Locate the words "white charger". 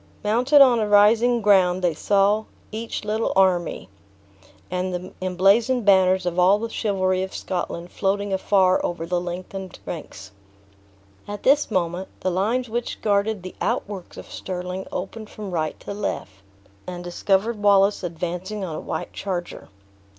18.79-19.69